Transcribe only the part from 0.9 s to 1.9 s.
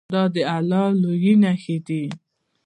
د لویۍ نښې